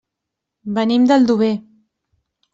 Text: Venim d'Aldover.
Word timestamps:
Venim 0.77 1.05
d'Aldover. 1.13 1.51